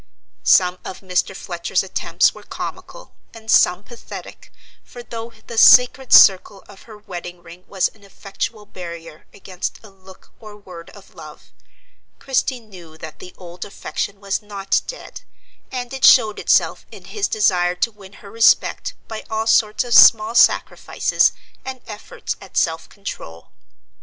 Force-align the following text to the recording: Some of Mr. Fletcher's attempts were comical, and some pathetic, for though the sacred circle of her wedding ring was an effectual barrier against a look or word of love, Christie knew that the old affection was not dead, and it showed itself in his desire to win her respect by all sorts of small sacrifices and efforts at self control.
Some 0.41 0.79
of 0.83 1.01
Mr. 1.01 1.35
Fletcher's 1.35 1.83
attempts 1.83 2.33
were 2.33 2.41
comical, 2.41 3.13
and 3.35 3.51
some 3.51 3.83
pathetic, 3.83 4.51
for 4.83 5.03
though 5.03 5.31
the 5.45 5.59
sacred 5.59 6.11
circle 6.11 6.63
of 6.67 6.81
her 6.89 6.97
wedding 6.97 7.43
ring 7.43 7.65
was 7.67 7.87
an 7.89 8.03
effectual 8.03 8.65
barrier 8.65 9.27
against 9.31 9.77
a 9.83 9.91
look 9.91 10.31
or 10.39 10.57
word 10.57 10.89
of 10.89 11.13
love, 11.13 11.53
Christie 12.17 12.59
knew 12.59 12.97
that 12.97 13.19
the 13.19 13.35
old 13.37 13.63
affection 13.63 14.19
was 14.19 14.41
not 14.41 14.81
dead, 14.87 15.21
and 15.71 15.93
it 15.93 16.03
showed 16.03 16.39
itself 16.39 16.87
in 16.89 17.05
his 17.05 17.27
desire 17.27 17.75
to 17.75 17.91
win 17.91 18.13
her 18.25 18.31
respect 18.31 18.95
by 19.07 19.23
all 19.29 19.45
sorts 19.45 19.83
of 19.83 19.93
small 19.93 20.33
sacrifices 20.33 21.31
and 21.63 21.79
efforts 21.85 22.35
at 22.41 22.57
self 22.57 22.89
control. 22.89 23.51